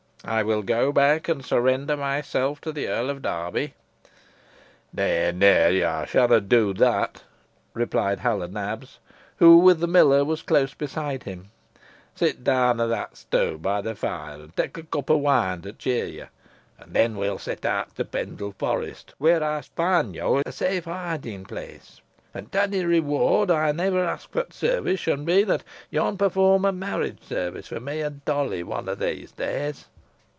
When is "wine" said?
15.17-15.63